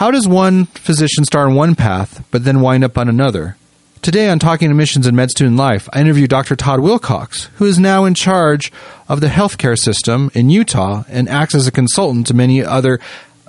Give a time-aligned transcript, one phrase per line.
[0.00, 3.58] How does one physician start on one path, but then wind up on another?
[4.00, 6.56] Today on Talking Admissions and Med Student Life, I interview Dr.
[6.56, 8.72] Todd Wilcox, who is now in charge
[9.10, 12.98] of the healthcare system in Utah and acts as a consultant to many other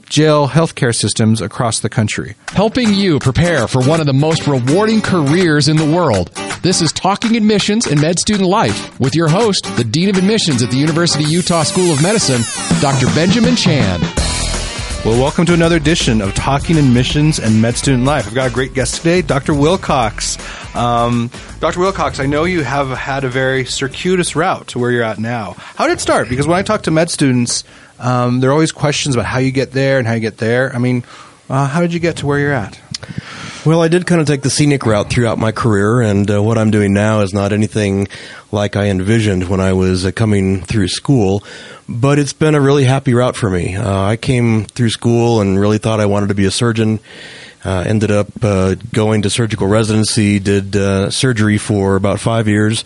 [0.09, 2.35] jail healthcare systems across the country.
[2.49, 6.33] Helping you prepare for one of the most rewarding careers in the world.
[6.63, 10.61] This is Talking Admissions and Med Student Life with your host, the Dean of Admissions
[10.61, 12.41] at the University of Utah School of Medicine,
[12.81, 13.05] Dr.
[13.15, 14.01] Benjamin Chan.
[15.03, 18.27] Well, welcome to another edition of Talking Admissions and Med Student Life.
[18.27, 19.55] I've got a great guest today, Dr.
[19.55, 20.37] Wilcox.
[20.75, 21.79] Um, Dr.
[21.79, 25.53] Wilcox, I know you have had a very circuitous route to where you're at now.
[25.57, 26.29] How did it start?
[26.29, 27.63] Because when I talk to med students,
[27.97, 30.71] um, there are always questions about how you get there and how you get there.
[30.71, 31.03] I mean,
[31.49, 32.79] uh, how did you get to where you're at?
[33.63, 36.57] Well, I did kind of take the scenic route throughout my career, and uh, what
[36.57, 38.07] I'm doing now is not anything
[38.51, 41.43] like I envisioned when I was uh, coming through school
[41.91, 43.75] but it's been a really happy route for me.
[43.75, 46.99] Uh, I came through school and really thought I wanted to be a surgeon.
[47.63, 52.83] Uh, ended up uh, going to surgical residency, did uh, surgery for about five years,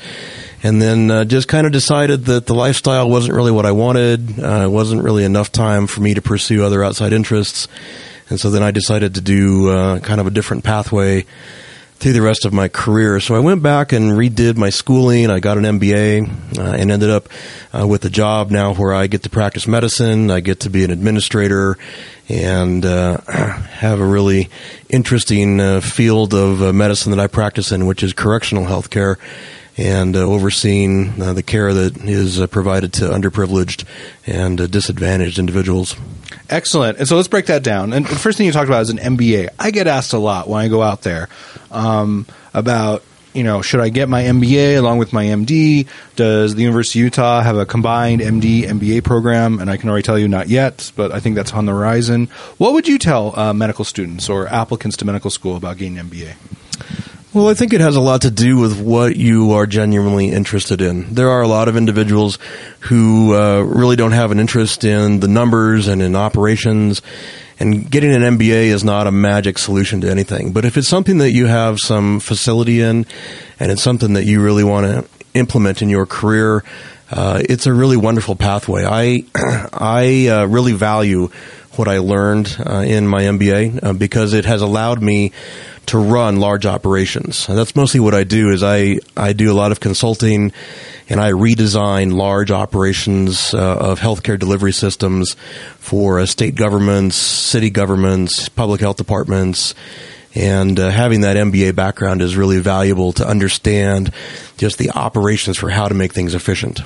[0.64, 4.38] and then uh, just kind of decided that the lifestyle wasn't really what I wanted.
[4.38, 7.70] Uh, it wasn't really enough time for me to pursue other outside interests.
[8.30, 11.26] And so then I decided to do kind of a different pathway
[11.98, 13.20] through the rest of my career.
[13.20, 15.30] So I went back and redid my schooling.
[15.30, 17.30] I got an MBA uh, and ended up
[17.74, 20.30] uh, with a job now where I get to practice medicine.
[20.30, 21.78] I get to be an administrator
[22.28, 24.50] and uh, have a really
[24.90, 29.18] interesting uh, field of uh, medicine that I practice in, which is correctional health care
[29.78, 33.86] and uh, overseeing the care that is provided to underprivileged
[34.26, 35.96] and disadvantaged individuals.
[36.50, 36.98] Excellent.
[37.00, 37.94] And so let's break that down.
[37.94, 39.50] And the first thing you talked about is an MBA.
[39.60, 41.30] I get asked a lot when I go out there
[41.72, 43.04] um, about
[43.36, 45.88] you know, should I get my MBA along with my MD?
[46.16, 49.60] Does the University of Utah have a combined MD MBA program?
[49.60, 52.28] And I can already tell you not yet, but I think that's on the horizon.
[52.58, 56.08] What would you tell uh, medical students or applicants to medical school about getting an
[56.08, 56.36] MBA?
[57.36, 60.80] Well, I think it has a lot to do with what you are genuinely interested
[60.80, 61.14] in.
[61.14, 62.40] There are a lot of individuals
[62.80, 67.02] who uh, really don't have an interest in the numbers and in operations.
[67.60, 70.54] And getting an MBA is not a magic solution to anything.
[70.54, 73.06] But if it's something that you have some facility in
[73.60, 76.64] and it's something that you really want to implement in your career,
[77.12, 78.86] uh, it's a really wonderful pathway.
[78.86, 79.26] I,
[79.74, 81.32] I uh, really value
[81.78, 85.34] what I learned uh, in my MBA uh, because it has allowed me
[85.88, 87.48] to run large operations.
[87.48, 90.52] And that's mostly what I do is I, I do a lot of consulting
[91.10, 95.36] and I redesign large operations uh, of healthcare delivery systems
[95.80, 99.76] for uh, state governments, city governments, public health departments.
[100.34, 104.12] And uh, having that MBA background is really valuable to understand
[104.58, 106.82] just the operations for how to make things efficient.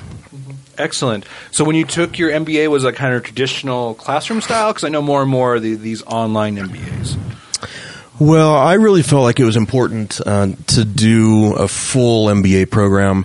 [0.78, 1.26] Excellent.
[1.50, 4.72] So when you took your MBA, was that kind of traditional classroom style?
[4.72, 7.18] Because I know more and more of the, these online MBAs.
[8.20, 13.24] Well, I really felt like it was important uh, to do a full MBA program,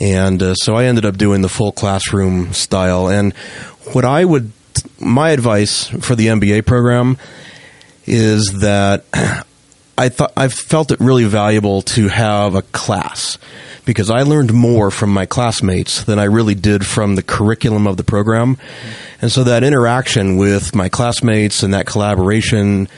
[0.00, 3.10] and uh, so I ended up doing the full classroom style.
[3.10, 3.34] And
[3.92, 4.52] what I would,
[4.98, 7.18] my advice for the MBA program
[8.06, 9.04] is that
[9.98, 13.36] I thought I felt it really valuable to have a class
[13.84, 17.98] because I learned more from my classmates than I really did from the curriculum of
[17.98, 18.56] the program.
[19.20, 22.88] And so that interaction with my classmates and that collaboration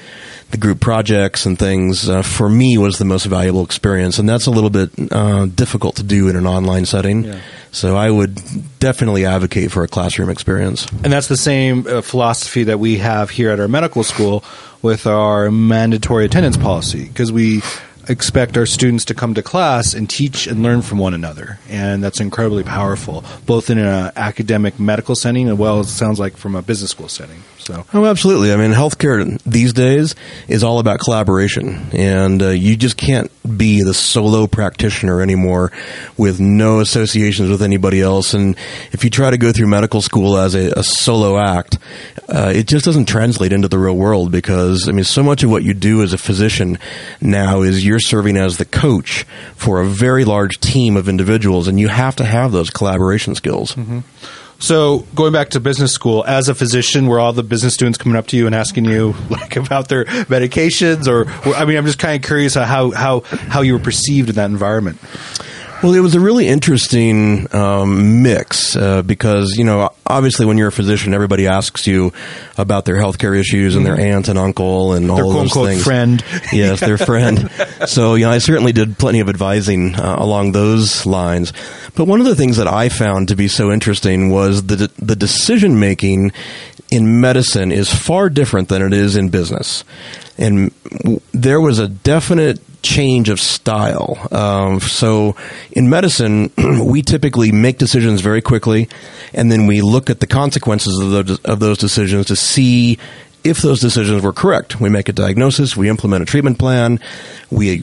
[0.52, 4.46] the group projects and things uh, for me was the most valuable experience, and that's
[4.46, 7.24] a little bit uh, difficult to do in an online setting.
[7.24, 7.40] Yeah.
[7.72, 8.38] So I would
[8.78, 10.86] definitely advocate for a classroom experience.
[11.02, 14.44] And that's the same uh, philosophy that we have here at our medical school
[14.82, 17.62] with our mandatory attendance policy because we
[18.08, 22.04] expect our students to come to class and teach and learn from one another, and
[22.04, 26.36] that's incredibly powerful, both in an academic medical setting as well as it sounds like
[26.36, 27.42] from a business school setting.
[27.64, 28.52] So, oh, absolutely.
[28.52, 30.16] I mean, healthcare these days
[30.48, 35.70] is all about collaboration, and uh, you just can't be the solo practitioner anymore
[36.16, 38.34] with no associations with anybody else.
[38.34, 38.56] And
[38.90, 41.78] if you try to go through medical school as a, a solo act,
[42.28, 45.50] uh, it just doesn't translate into the real world because I mean, so much of
[45.50, 46.80] what you do as a physician
[47.20, 49.22] now is you're serving as the coach
[49.54, 53.76] for a very large team of individuals, and you have to have those collaboration skills.
[53.76, 54.00] Mm-hmm.
[54.62, 58.16] So going back to business school, as a physician, were all the business students coming
[58.16, 61.98] up to you and asking you like about their medications, or I mean, I'm just
[61.98, 65.00] kind of curious how how how you were perceived in that environment.
[65.82, 70.68] Well, it was a really interesting um, mix uh, because you know obviously when you're
[70.68, 72.12] a physician, everybody asks you
[72.56, 75.82] about their healthcare issues and their aunt and uncle and all Their those things.
[75.82, 76.24] friend.
[76.52, 77.50] yes, their friend.
[77.86, 81.52] So you know, I certainly did plenty of advising uh, along those lines.
[81.96, 85.16] But one of the things that I found to be so interesting was the the
[85.16, 86.30] decision making
[86.92, 89.82] in medicine is far different than it is in business,
[90.38, 94.18] and w- there was a definite change of style.
[94.30, 95.36] Um, so
[95.70, 96.52] in medicine,
[96.84, 98.88] we typically make decisions very quickly,
[99.32, 102.98] and then we look at the consequences of those, of those decisions to see
[103.44, 104.80] if those decisions were correct.
[104.80, 107.00] We make a diagnosis, we implement a treatment plan,
[107.50, 107.82] we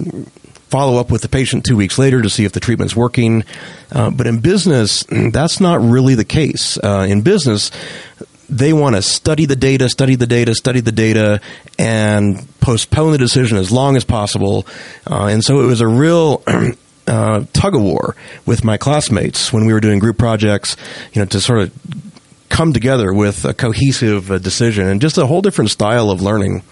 [0.69, 3.43] follow up with the patient two weeks later to see if the treatment's working.
[3.91, 6.77] Uh, but in business, that's not really the case.
[6.77, 7.71] Uh, in business,
[8.49, 11.41] they want to study the data, study the data, study the data,
[11.77, 14.65] and postpone the decision as long as possible.
[15.09, 16.43] Uh, and so it was a real
[17.07, 18.15] uh, tug of war
[18.45, 20.75] with my classmates when we were doing group projects,
[21.13, 21.71] you know, to sort of
[22.49, 26.63] come together with a cohesive uh, decision and just a whole different style of learning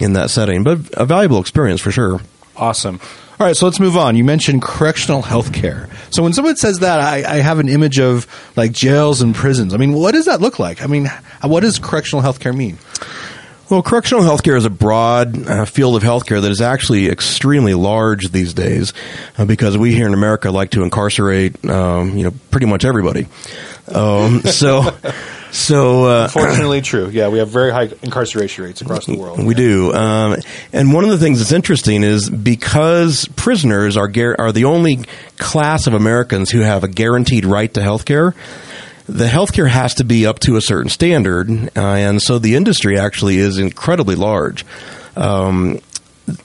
[0.00, 0.62] in that setting.
[0.62, 2.20] But a valuable experience for sure.
[2.56, 3.00] Awesome.
[3.42, 4.14] All right, so let's move on.
[4.14, 5.88] You mentioned correctional health care.
[6.10, 9.74] So when someone says that, I, I have an image of like jails and prisons.
[9.74, 10.80] I mean, what does that look like?
[10.80, 11.10] I mean,
[11.42, 12.78] what does correctional health care mean?
[13.68, 18.30] Well, correctional healthcare is a broad uh, field of healthcare that is actually extremely large
[18.30, 18.92] these days,
[19.36, 23.26] uh, because we here in America like to incarcerate, um, you know, pretty much everybody.
[23.88, 24.96] Um, so,
[25.52, 27.08] so uh, Fortunately, true.
[27.08, 29.44] Yeah, we have very high incarceration rates across the world.
[29.44, 29.92] we do.
[29.92, 30.36] Um,
[30.72, 35.04] and one of the things that's interesting is because prisoners are gar- are the only
[35.36, 38.34] class of Americans who have a guaranteed right to health care.
[39.06, 42.98] The healthcare has to be up to a certain standard, uh, and so the industry
[42.98, 44.64] actually is incredibly large.
[45.16, 45.80] Um,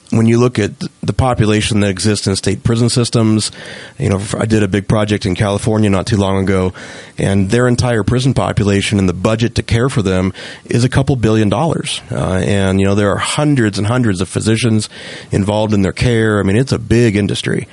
[0.10, 0.72] when you look at
[1.02, 3.52] the population that exists in state prison systems,
[4.00, 6.74] you know, I did a big project in California not too long ago,
[7.18, 10.34] and their entire prison population and the budget to care for them
[10.66, 12.02] is a couple billion dollars.
[12.12, 14.90] Uh, and, you know, there are hundreds and hundreds of physicians
[15.32, 16.40] involved in their care.
[16.40, 17.68] I mean, it's a big industry.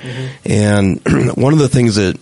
[0.45, 1.01] And
[1.37, 2.19] one of the things that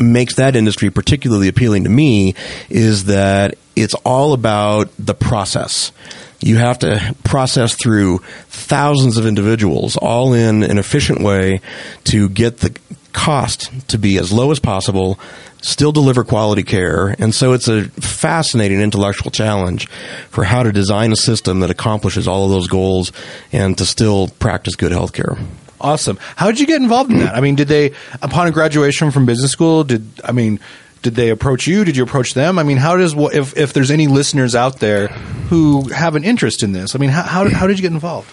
[0.00, 2.34] makes that industry particularly appealing to me
[2.68, 5.92] is that it's all about the process.
[6.42, 8.18] You have to process through
[8.48, 11.60] thousands of individuals all in an efficient way
[12.04, 12.76] to get the
[13.12, 15.18] cost to be as low as possible,
[15.60, 17.14] still deliver quality care.
[17.18, 19.86] And so it's a fascinating intellectual challenge
[20.30, 23.12] for how to design a system that accomplishes all of those goals
[23.52, 25.40] and to still practice good healthcare.
[25.80, 26.18] Awesome.
[26.36, 27.34] How did you get involved in that?
[27.34, 30.60] I mean, did they, upon graduation from business school, did I mean,
[31.02, 31.84] did they approach you?
[31.84, 32.58] Did you approach them?
[32.58, 36.62] I mean, how does if if there's any listeners out there who have an interest
[36.62, 36.94] in this?
[36.94, 38.30] I mean, how how, how did you get involved?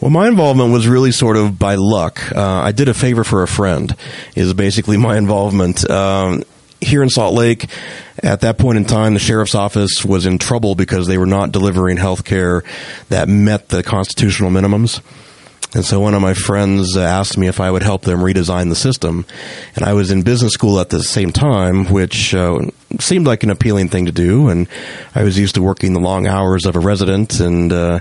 [0.00, 2.32] Well, my involvement was really sort of by luck.
[2.32, 3.94] Uh, I did a favor for a friend,
[4.34, 5.88] is basically my involvement.
[5.88, 6.42] Um,
[6.80, 7.66] here in Salt Lake,
[8.20, 11.52] at that point in time, the sheriff's office was in trouble because they were not
[11.52, 12.64] delivering health care
[13.10, 15.00] that met the constitutional minimums.
[15.74, 18.68] And so one of my friends uh, asked me if I would help them redesign
[18.68, 19.24] the system.
[19.74, 22.58] And I was in business school at the same time, which uh,
[23.00, 24.48] seemed like an appealing thing to do.
[24.48, 24.68] And
[25.14, 28.00] I was used to working the long hours of a resident and, uh,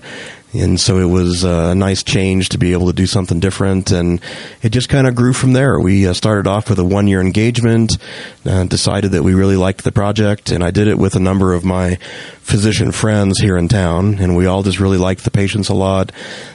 [0.53, 4.21] and so it was a nice change to be able to do something different, and
[4.61, 5.79] it just kind of grew from there.
[5.79, 7.97] We uh, started off with a one year engagement,
[8.45, 11.53] uh, decided that we really liked the project, and I did it with a number
[11.53, 11.95] of my
[12.41, 16.11] physician friends here in town, and we all just really liked the patients a lot.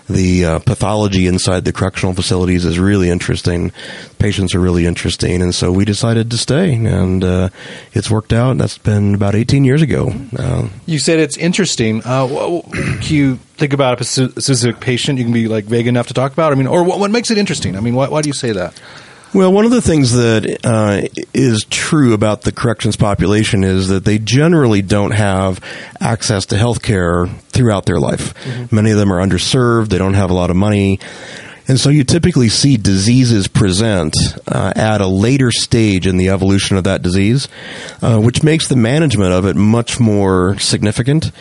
[0.09, 3.73] The uh, pathology inside the correctional facilities is really interesting.
[4.26, 7.49] Patients are really interesting, and so we decided to stay, and uh,
[7.93, 8.50] it's worked out.
[8.50, 10.12] And that's been about 18 years ago.
[10.37, 12.02] Uh, You said it's interesting.
[12.05, 12.26] Uh,
[12.73, 16.33] can you think about a specific patient you can be like vague enough to talk
[16.33, 16.50] about?
[16.50, 17.76] I mean, or what, what makes it interesting?
[17.76, 18.75] I mean, why, why do you say that?
[19.33, 21.02] Well, one of the things that uh,
[21.33, 25.61] is true about the corrections population is that they generally don't have
[26.00, 28.35] access to health care throughout their life.
[28.73, 30.99] Many of them are underserved, they don't have a lot of money.
[31.68, 34.14] And so you typically see diseases present
[34.46, 37.49] uh, at a later stage in the evolution of that disease,
[38.02, 41.32] uh, which makes the management of it much more significant.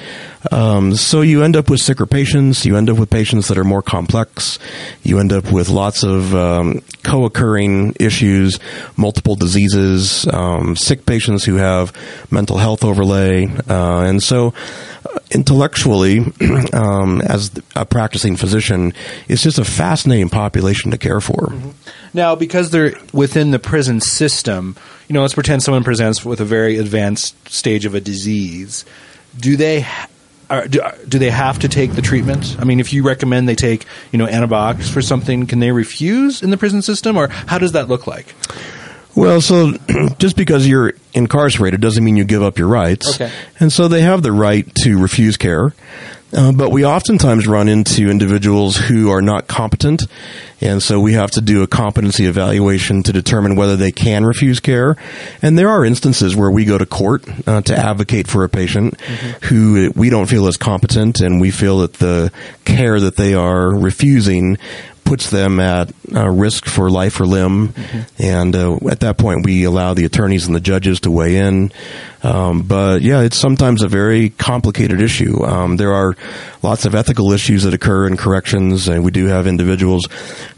[0.52, 2.66] Um, so you end up with sicker patients.
[2.66, 4.60] You end up with patients that are more complex.
[5.04, 8.60] You end up with lots of um, co-occurring issues,
[8.96, 11.94] multiple diseases, um, sick patients who have
[12.32, 14.54] mental health overlay, uh, and so
[15.06, 16.20] uh, intellectually,
[16.74, 18.94] um, as a practicing physician,
[19.28, 21.48] it's just a fascinating population to care for.
[21.48, 21.70] Mm-hmm.
[22.14, 24.76] Now, because they're within the prison system,
[25.08, 28.86] you know, let's pretend someone presents with a very advanced stage of a disease.
[29.38, 29.86] Do they
[30.50, 32.56] are, do, do they have to take the treatment?
[32.60, 36.44] I mean, if you recommend they take, you know, antibiotics for something, can they refuse
[36.44, 38.28] in the prison system, or how does that look like?
[39.16, 39.74] Well, so
[40.18, 43.16] just because you're incarcerated doesn't mean you give up your rights.
[43.16, 43.32] Okay.
[43.60, 45.74] And so they have the right to refuse care.
[46.34, 50.04] Uh, but we oftentimes run into individuals who are not competent,
[50.60, 54.60] and so we have to do a competency evaluation to determine whether they can refuse
[54.60, 54.98] care.
[55.42, 59.00] And there are instances where we go to court uh, to advocate for a patient
[59.44, 62.34] who we don't feel is competent, and we feel that the
[62.66, 64.58] care that they are refusing
[65.06, 67.74] puts them at uh, risk for life or limb.
[68.18, 71.72] And uh, at that point, we allow the attorneys and the judges to weigh in.
[72.26, 75.44] Um, but yeah, it's sometimes a very complicated issue.
[75.44, 76.16] Um, there are
[76.64, 80.08] lots of ethical issues that occur in corrections, and we do have individuals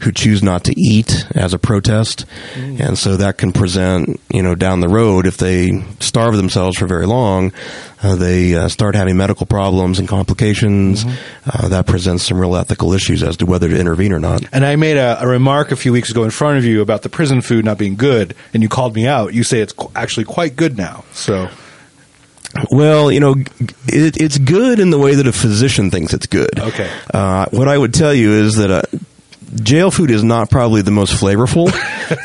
[0.00, 2.24] who choose not to eat as a protest,
[2.56, 6.86] and so that can present, you know, down the road if they starve themselves for
[6.86, 7.52] very long,
[8.02, 11.04] uh, they uh, start having medical problems and complications.
[11.44, 14.42] Uh, that presents some real ethical issues as to whether to intervene or not.
[14.52, 17.02] And I made a, a remark a few weeks ago in front of you about
[17.02, 19.34] the prison food not being good, and you called me out.
[19.34, 21.04] You say it's actually quite good now.
[21.12, 21.50] So,
[22.70, 23.34] Well, you know,
[23.86, 26.58] it, it's good in the way that a physician thinks it's good.
[26.58, 26.90] Okay.
[27.12, 28.82] Uh, what I would tell you is that uh,
[29.54, 31.68] jail food is not probably the most flavorful.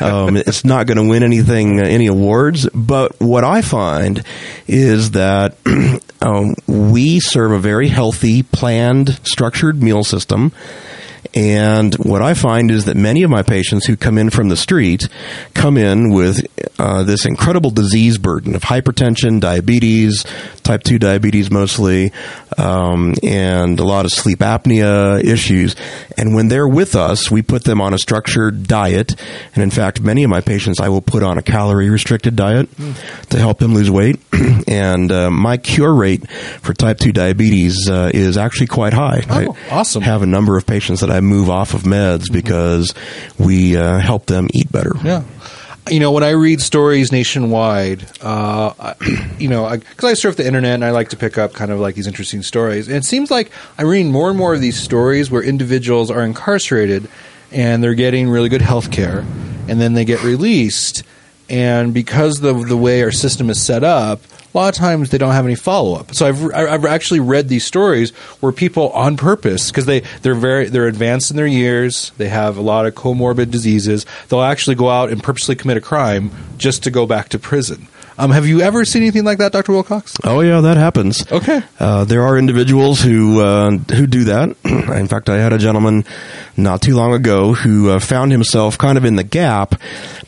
[0.02, 2.68] um, it's not going to win anything, uh, any awards.
[2.70, 4.24] But what I find
[4.66, 5.56] is that
[6.22, 10.52] um, we serve a very healthy, planned, structured meal system.
[11.32, 14.56] And what I find is that many of my patients who come in from the
[14.56, 15.08] street
[15.54, 16.46] come in with
[16.78, 20.24] uh, this incredible disease burden of hypertension, diabetes,
[20.62, 22.12] type 2 diabetes mostly,
[22.58, 25.76] um, and a lot of sleep apnea issues.
[26.16, 29.14] And when they're with us, we put them on a structured diet.
[29.54, 32.68] And in fact, many of my patients I will put on a calorie restricted diet
[33.30, 34.20] to help them lose weight.
[34.68, 39.24] and uh, my cure rate for type 2 diabetes uh, is actually quite high.
[39.28, 40.02] Oh, awesome.
[40.02, 42.94] Have a number of patients that I move off of meds because
[43.38, 44.92] we uh, help them eat better.
[45.02, 45.22] yeah.
[45.90, 48.94] You know, when I read stories nationwide, uh,
[49.38, 51.78] you know, because I, surf the internet and I like to pick up kind of
[51.78, 52.88] like these interesting stories.
[52.88, 56.22] And it seems like I'm reading more and more of these stories where individuals are
[56.22, 57.08] incarcerated
[57.52, 59.20] and they're getting really good health care,
[59.68, 61.02] and then they get released.
[61.48, 64.20] And because the the way our system is set up,
[64.54, 66.14] a lot of times they don't have any follow up.
[66.14, 68.10] So I've I've actually read these stories
[68.40, 72.56] where people on purpose because they they're very they're advanced in their years, they have
[72.56, 74.06] a lot of comorbid diseases.
[74.28, 77.88] They'll actually go out and purposely commit a crime just to go back to prison.
[78.16, 80.14] Um, have you ever seen anything like that, Doctor Wilcox?
[80.22, 81.30] Oh yeah, that happens.
[81.30, 81.62] Okay.
[81.80, 84.56] Uh, there are individuals who uh, who do that.
[84.64, 86.04] in fact, I had a gentleman
[86.56, 89.80] not too long ago who uh, found himself kind of in the gap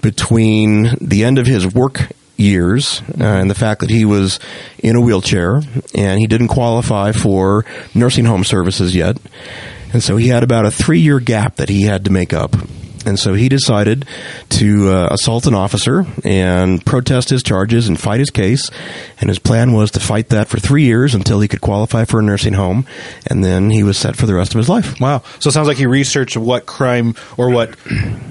[0.03, 4.39] between the end of his work years uh, and the fact that he was
[4.79, 5.63] in a wheelchair
[5.95, 7.65] and he didn't qualify for
[7.95, 9.17] nursing home services yet.
[9.93, 12.55] And so he had about a three year gap that he had to make up.
[13.07, 14.05] And so he decided
[14.51, 18.71] to uh, assault an officer and protest his charges and fight his case.
[19.21, 22.19] And his plan was to fight that for three years until he could qualify for
[22.19, 22.87] a nursing home.
[23.29, 25.01] And then he was set for the rest of his life.
[25.01, 25.23] Wow.
[25.39, 27.77] So it sounds like he researched what crime or what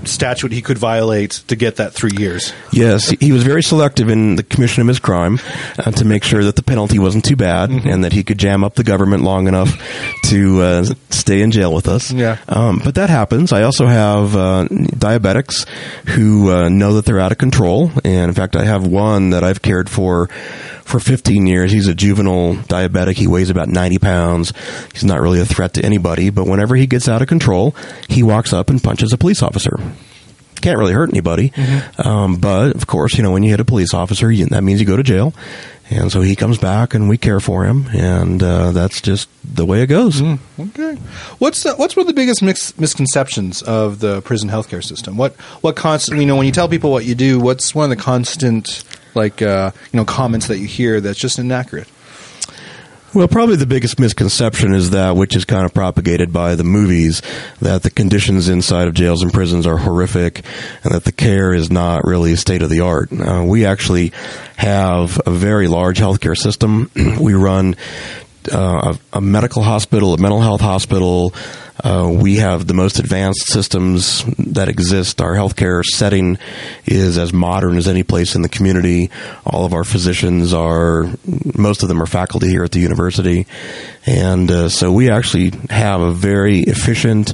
[0.04, 2.54] statute he could violate to get that three years.
[2.72, 5.40] Yes, he was very selective in the commission of his crime
[5.80, 8.64] uh, to make sure that the penalty wasn't too bad and that he could jam
[8.64, 9.82] up the government long enough
[10.26, 12.12] to uh, stay in jail with us.
[12.12, 12.38] Yeah.
[12.48, 13.54] Um, but that happens.
[13.54, 15.68] I also have uh, diabetics
[16.10, 17.92] who uh, know that they're out of control.
[18.04, 20.28] And in fact, I have one that I've cared for
[20.84, 21.72] for 15 years.
[21.72, 23.16] He's a juvenile diabetic.
[23.16, 24.54] He weighs about 90 pounds.
[24.94, 27.76] He's not really a threat to anybody, but whenever he gets out of control,
[28.08, 29.80] he walks up and punches a police officer
[30.62, 31.52] can't really hurt anybody.
[32.00, 34.80] Um, but of course, you know, when you hit a police officer, you, that means
[34.80, 35.34] you go to jail.
[35.90, 37.86] And so he comes back and we care for him.
[37.94, 40.22] And uh, that's just the way it goes.
[40.22, 40.96] Okay.
[41.38, 45.16] What's the, what's one of the biggest misconceptions of the prison healthcare system?
[45.16, 47.40] What what constant you know when you tell people what you do?
[47.40, 51.38] What's one of the constant like uh, you know comments that you hear that's just
[51.38, 51.88] inaccurate?
[53.16, 57.22] Well, probably the biggest misconception is that, which is kind of propagated by the movies,
[57.62, 60.44] that the conditions inside of jails and prisons are horrific
[60.84, 63.14] and that the care is not really state of the art.
[63.14, 64.12] Uh, we actually
[64.58, 66.92] have a very large healthcare system.
[67.22, 67.78] we run
[68.52, 71.34] uh, a, a medical hospital, a mental health hospital.
[71.84, 75.22] Uh, we have the most advanced systems that exist.
[75.22, 76.38] Our healthcare setting
[76.86, 79.12] is as modern as any place in the community.
[79.46, 81.10] All of our physicians are,
[81.58, 83.46] most of them are faculty here at the university.
[84.06, 87.34] And uh, so we actually have a very efficient,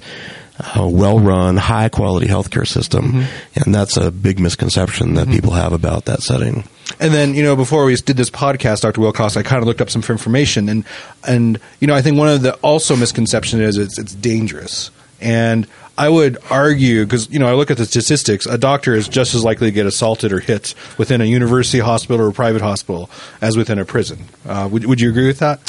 [0.61, 3.25] uh, well-run, high-quality healthcare system,
[3.55, 6.63] and that's a big misconception that people have about that setting.
[6.99, 9.01] And then, you know, before we did this podcast, Dr.
[9.01, 10.83] Wilcox, I kind of looked up some information, and
[11.27, 15.67] and you know, I think one of the also misconception is it's it's dangerous, and
[15.97, 19.35] I would argue because you know I look at the statistics, a doctor is just
[19.35, 23.09] as likely to get assaulted or hit within a university hospital or a private hospital
[23.41, 24.25] as within a prison.
[24.45, 25.59] Uh, would would you agree with that?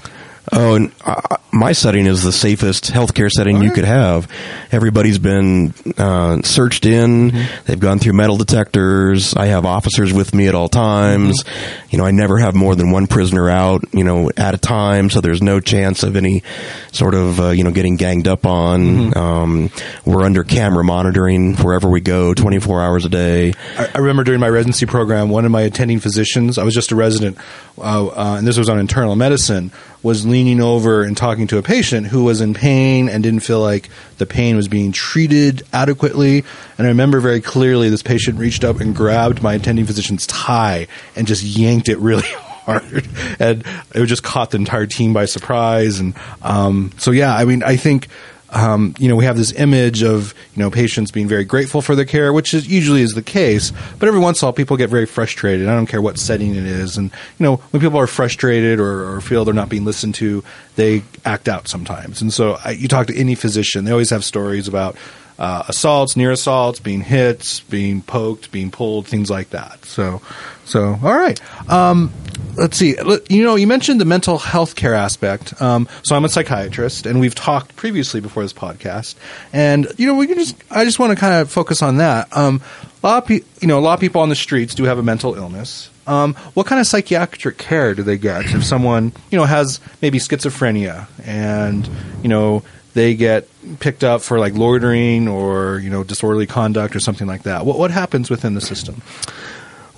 [0.50, 4.26] Oh, and uh, my setting is the safest healthcare setting you could have.
[4.72, 7.30] Everybody's been uh, searched in.
[7.30, 7.64] Mm-hmm.
[7.66, 9.34] They've gone through metal detectors.
[9.34, 11.44] I have officers with me at all times.
[11.44, 11.86] Mm-hmm.
[11.90, 13.84] You know, I never have more than one prisoner out.
[13.92, 16.42] You know, at a time, so there's no chance of any
[16.90, 18.80] sort of uh, you know getting ganged up on.
[18.80, 19.18] Mm-hmm.
[19.18, 19.70] Um,
[20.04, 23.52] we're under camera monitoring wherever we go, 24 hours a day.
[23.76, 26.90] I, I remember during my residency program, one of my attending physicians, I was just
[26.90, 27.38] a resident,
[27.78, 29.70] uh, uh, and this was on internal medicine,
[30.02, 33.60] was leaning over and talking to a patient who was in pain and didn't feel
[33.60, 36.44] like the pain was being treated adequately.
[36.76, 40.88] And I remember very clearly this patient reached up and grabbed my attending physician's tie
[41.14, 43.06] and just yanked it really hard.
[43.38, 46.00] And it just caught the entire team by surprise.
[46.00, 48.08] And um, so, yeah, I mean, I think
[48.52, 51.96] um, you know, we have this image of you know patients being very grateful for
[51.96, 53.72] their care, which is usually is the case.
[53.98, 55.68] But every once in a while, people get very frustrated.
[55.68, 59.14] I don't care what setting it is, and you know, when people are frustrated or,
[59.14, 60.44] or feel they're not being listened to,
[60.76, 62.20] they act out sometimes.
[62.20, 64.96] And so, I, you talk to any physician, they always have stories about
[65.38, 69.84] uh, assaults, near assaults, being hit, being poked, being pulled, things like that.
[69.84, 70.20] So,
[70.64, 71.40] so all right.
[71.70, 72.12] Um,
[72.56, 72.96] let's see.
[73.28, 75.60] You know, you mentioned the mental health care aspect.
[75.60, 79.14] Um, so I'm a psychiatrist, and we've talked previously before this podcast.
[79.52, 82.34] And you know, we can just I just want to kind of focus on that.
[82.36, 82.62] Um,
[83.02, 84.98] a lot of pe- you know, a lot of people on the streets do have
[84.98, 85.90] a mental illness.
[86.06, 90.18] Um, what kind of psychiatric care do they get if someone you know has maybe
[90.18, 91.88] schizophrenia and
[92.22, 93.48] you know they get
[93.78, 97.64] picked up for like loitering or you know disorderly conduct or something like that?
[97.64, 99.02] What what happens within the system?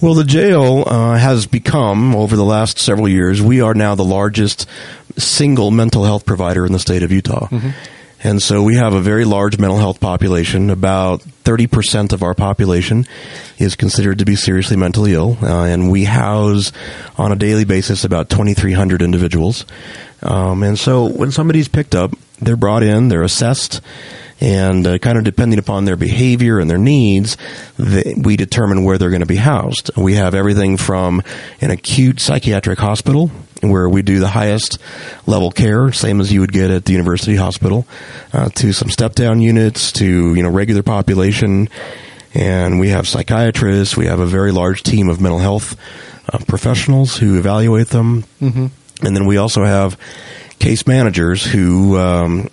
[0.04, 4.04] Well, the jail uh, has become, over the last several years, we are now the
[4.04, 4.68] largest
[5.16, 7.48] single mental health provider in the state of Utah.
[8.22, 10.68] And so we have a very large mental health population.
[10.68, 13.06] About 30% of our population
[13.56, 15.38] is considered to be seriously mentally ill.
[15.40, 16.70] Uh, and we house
[17.16, 19.64] on a daily basis about 2,300 individuals.
[20.20, 22.10] Um, and so when somebody's picked up,
[22.42, 23.80] they're brought in, they're assessed,
[24.40, 27.36] and uh, kind of depending upon their behavior and their needs,
[27.78, 29.90] they, we determine where they're going to be housed.
[29.96, 31.22] We have everything from
[31.60, 33.30] an acute psychiatric hospital
[33.70, 34.78] where we do the highest
[35.26, 37.86] level care, same as you would get at the university hospital,
[38.32, 41.68] uh, to some step down units, to you know regular population,
[42.34, 43.96] and we have psychiatrists.
[43.96, 45.76] We have a very large team of mental health
[46.32, 48.66] uh, professionals who evaluate them, mm-hmm.
[49.06, 49.98] and then we also have
[50.58, 52.48] case managers who um,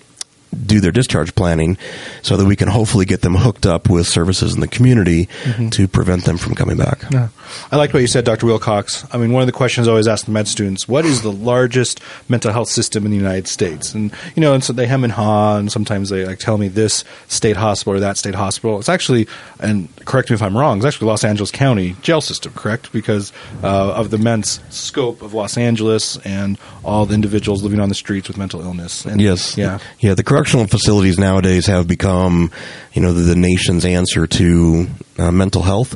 [0.65, 1.77] do their discharge planning
[2.21, 5.27] so that we can hopefully get them hooked up with services in the community
[5.71, 7.03] to prevent them from coming back.
[7.11, 7.29] Yeah.
[7.71, 8.45] I liked what you said, Dr.
[8.45, 9.05] Wilcox.
[9.11, 11.31] I mean, one of the questions I always ask the med students, what is the
[11.31, 13.93] largest mental health system in the United States?
[13.93, 16.67] And, you know, and so they hem and haw, and sometimes they like tell me
[16.67, 18.79] this state hospital or that state hospital.
[18.79, 19.27] It's actually,
[19.59, 22.91] and correct me if I'm wrong, it's actually Los Angeles County jail system, correct?
[22.91, 23.31] Because
[23.63, 27.95] uh, of the immense scope of Los Angeles and all the individuals living on the
[27.95, 29.05] streets with mental illness.
[29.05, 29.57] And, Yes.
[29.57, 29.79] Yeah.
[29.99, 30.13] Yeah.
[30.13, 32.51] The correctional facilities nowadays have become,
[32.93, 34.87] you know, the, the nation's answer to
[35.19, 35.93] uh, mental health.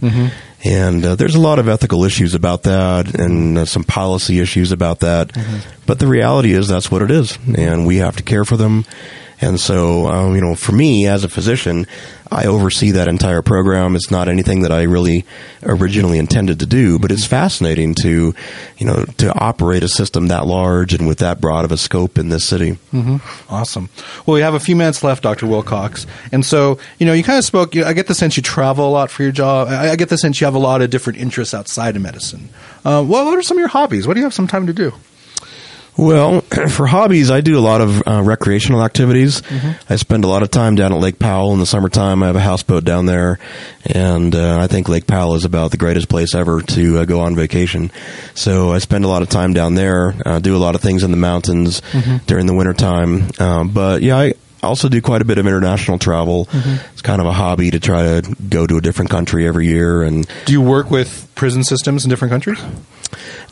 [0.63, 4.71] And uh, there's a lot of ethical issues about that and uh, some policy issues
[4.71, 5.35] about that.
[5.87, 7.39] But the reality is that's what it is.
[7.57, 8.85] And we have to care for them.
[9.41, 11.87] And so, um, you know, for me as a physician,
[12.31, 13.95] I oversee that entire program.
[13.95, 15.25] It's not anything that I really
[15.63, 18.33] originally intended to do, but it's fascinating to,
[18.77, 22.17] you know, to operate a system that large and with that broad of a scope
[22.17, 22.77] in this city.
[23.49, 23.89] Awesome.
[24.25, 25.47] Well, we have a few minutes left, Dr.
[25.47, 26.07] Wilcox.
[26.31, 28.87] And so, you know, you kind of spoke, you I get the sense you travel
[28.87, 29.67] a lot for your job.
[29.67, 32.49] I, I get the sense you have a lot of different interests outside of medicine.
[32.83, 34.07] Uh, what are some of your hobbies?
[34.07, 34.93] What do you have some time to do?
[35.97, 39.41] Well, for hobbies, I do a lot of uh, recreational activities.
[39.89, 42.21] I spend a lot of time down at Lake Powell in the summertime.
[42.21, 43.39] I have a houseboat down there,
[43.85, 47.21] and uh, I think Lake Powell is about the greatest place ever to uh, go
[47.21, 47.91] on vacation.
[48.33, 51.03] So I spend a lot of time down there, uh, do a lot of things
[51.03, 51.81] in the mountains
[52.27, 53.29] during the wintertime.
[53.39, 56.49] Um, but yeah, I also do quite a bit of international travel.
[56.91, 60.03] It's kind of a hobby to try to go to a different country every year.
[60.03, 62.59] And Do you work with prison systems in different countries?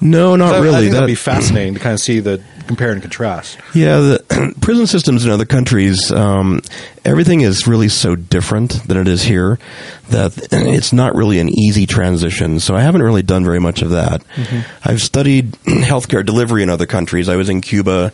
[0.04, 0.80] No, not I- I really.
[0.82, 3.58] think That- that'd be fascinating to kind of see the compare and contrast.
[3.74, 6.62] Yeah, the prison systems in other countries, um,
[7.04, 9.60] everything is really so different than it is here
[10.10, 12.60] that it's not really an easy transition.
[12.60, 14.24] So I haven't really done very much of that.
[14.36, 14.90] Mm-hmm.
[14.90, 17.30] I've studied healthcare delivery in other countries.
[17.30, 18.12] I was in Cuba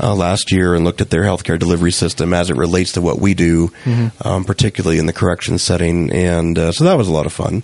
[0.00, 3.18] uh, last year and looked at their healthcare delivery system as it relates to what
[3.20, 4.26] we do, mm-hmm.
[4.26, 6.10] um, particularly in the correction setting.
[6.12, 7.62] And uh, so that was a lot of fun.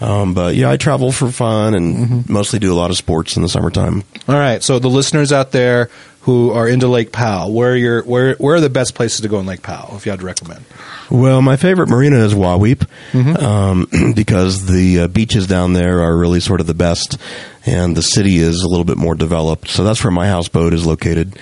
[0.00, 2.32] Um, but yeah, I travel for fun and mm-hmm.
[2.32, 4.04] mostly do a lot of sports in the summertime.
[4.28, 4.62] All right.
[4.62, 5.90] So the listeners out there
[6.22, 9.28] who are into Lake Powell, where are your where where are the best places to
[9.28, 10.64] go in Lake Powell if you had to recommend?
[11.10, 13.36] Well, my favorite marina is Wahweap mm-hmm.
[13.36, 17.16] um, because the uh, beaches down there are really sort of the best,
[17.64, 19.68] and the city is a little bit more developed.
[19.68, 21.38] So that's where my houseboat is located.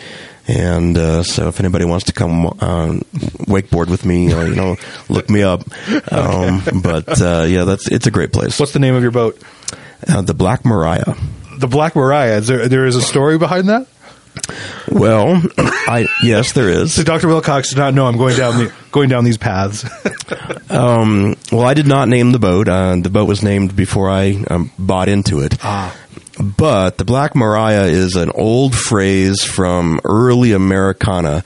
[0.49, 3.01] And uh, so, if anybody wants to come uh,
[3.49, 4.77] wakeboard with me, uh, you know,
[5.09, 5.63] look me up.
[6.13, 6.79] Um, okay.
[6.81, 8.61] But uh, yeah, that's it's a great place.
[8.61, 9.43] What's the name of your boat?
[10.07, 11.17] Uh, the Black Maria.
[11.59, 12.39] The Black Maria.
[12.39, 13.87] Is there there is a story behind that?
[14.91, 16.95] Well, I yes, there is.
[16.95, 17.29] So Dr.
[17.29, 19.85] Wilcox did not know I'm going down the, going down these paths.
[20.71, 22.69] um, well, I did not name the boat.
[22.69, 25.57] Uh, the boat was named before I um, bought into it.
[25.63, 25.97] Ah.
[26.39, 31.45] But the Black Maria is an old phrase from early Americana,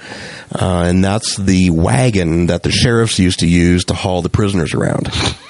[0.52, 4.74] uh, and that's the wagon that the sheriffs used to use to haul the prisoners
[4.74, 5.08] around.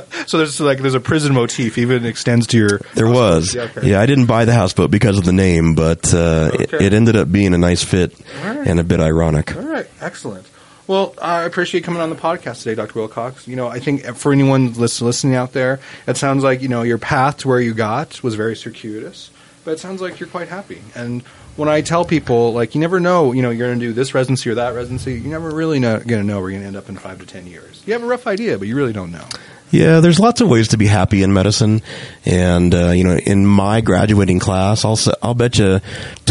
[0.26, 2.80] so there's like there's a prison motif even extends to your.
[2.94, 3.90] There was, yeah, okay.
[3.90, 6.64] yeah, I didn't buy the houseboat because of the name, but uh, okay.
[6.64, 8.66] it, it, ended up being a nice fit right.
[8.66, 9.56] and a bit ironic.
[9.56, 10.46] All right, excellent.
[10.86, 12.98] Well, I appreciate coming on the podcast today, Dr.
[12.98, 13.46] Wilcox.
[13.46, 16.98] You know, I think for anyone listening out there, it sounds like you know your
[16.98, 19.30] path to where you got was very circuitous,
[19.64, 20.82] but it sounds like you're quite happy.
[20.94, 21.22] And
[21.56, 24.14] when I tell people, like, you never know, you know, you're going to do this
[24.14, 26.66] residency or that residency, you never really know, going to know where you're going to
[26.68, 27.82] end up in five to ten years.
[27.86, 29.26] You have a rough idea, but you really don't know.
[29.72, 31.80] Yeah, there's lots of ways to be happy in medicine,
[32.26, 35.80] and uh, you know, in my graduating class, I'll I'll bet you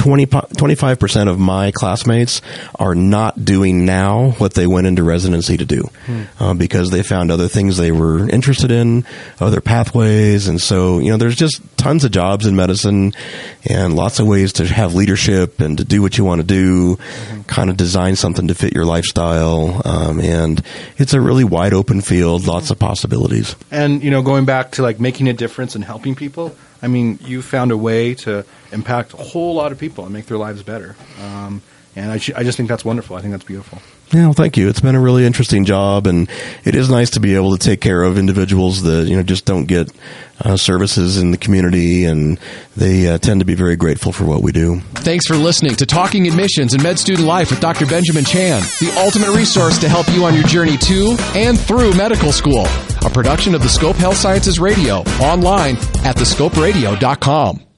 [0.02, 2.42] 25 percent of my classmates
[2.76, 6.24] are not doing now what they went into residency to do, hmm.
[6.40, 9.06] uh, because they found other things they were interested in,
[9.40, 13.14] other pathways, and so you know, there's just tons of jobs in medicine,
[13.66, 16.96] and lots of ways to have leadership and to do what you want to do,
[16.96, 17.42] mm-hmm.
[17.44, 20.64] kind of design something to fit your lifestyle, um, and
[20.98, 23.56] it's a really wide open field, lots of possibilities.
[23.70, 26.56] And you know, going back to like making a difference and helping people.
[26.82, 30.26] I mean, you found a way to impact a whole lot of people and make
[30.26, 30.96] their lives better.
[31.22, 31.62] Um,
[31.96, 33.16] and I, I just think that's wonderful.
[33.16, 33.82] I think that's beautiful.
[34.14, 34.68] Yeah, well, thank you.
[34.68, 36.30] It's been a really interesting job, and
[36.66, 39.46] it is nice to be able to take care of individuals that you know just
[39.46, 39.90] don't get
[40.42, 42.38] uh, services in the community, and
[42.76, 44.82] they uh, tend to be very grateful for what we do.
[44.96, 47.86] Thanks for listening to Talking Admissions and Med Student Life with Dr.
[47.86, 52.34] Benjamin Chan, the ultimate resource to help you on your journey to and through medical
[52.34, 52.66] school.
[53.06, 57.71] A production of the Scope Health Sciences Radio, online at thescoperadio.com.